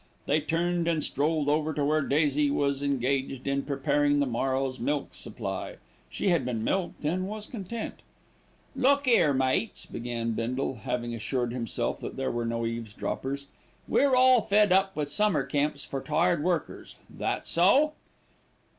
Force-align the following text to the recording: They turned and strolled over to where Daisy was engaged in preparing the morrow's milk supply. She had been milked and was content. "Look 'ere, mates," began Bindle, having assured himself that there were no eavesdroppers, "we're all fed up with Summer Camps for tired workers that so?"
They 0.25 0.39
turned 0.39 0.87
and 0.87 1.03
strolled 1.03 1.47
over 1.47 1.75
to 1.75 1.85
where 1.85 2.01
Daisy 2.01 2.49
was 2.49 2.81
engaged 2.81 3.45
in 3.45 3.61
preparing 3.61 4.17
the 4.19 4.25
morrow's 4.25 4.79
milk 4.79 5.13
supply. 5.13 5.75
She 6.09 6.29
had 6.29 6.43
been 6.43 6.63
milked 6.63 7.05
and 7.05 7.27
was 7.29 7.45
content. 7.45 8.01
"Look 8.75 9.07
'ere, 9.07 9.31
mates," 9.31 9.85
began 9.85 10.31
Bindle, 10.31 10.77
having 10.85 11.13
assured 11.13 11.53
himself 11.53 11.99
that 11.99 12.17
there 12.17 12.31
were 12.31 12.45
no 12.47 12.65
eavesdroppers, 12.65 13.45
"we're 13.87 14.15
all 14.15 14.41
fed 14.41 14.71
up 14.71 14.95
with 14.95 15.11
Summer 15.11 15.43
Camps 15.45 15.85
for 15.85 16.01
tired 16.01 16.43
workers 16.43 16.95
that 17.07 17.45
so?" 17.45 17.93